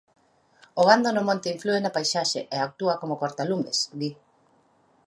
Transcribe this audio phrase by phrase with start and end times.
[0.79, 4.09] O gando no monte inflúe na paisaxe e actúa como cortalumes, di.